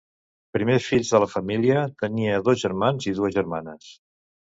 Primer 0.55 0.77
fills 0.85 1.11
de 1.17 1.21
la 1.25 1.27
família, 1.35 1.85
tenia 2.07 2.43
dos 2.51 2.65
germans 2.67 3.11
i 3.15 3.19
dues 3.23 3.41
germanes. 3.41 3.97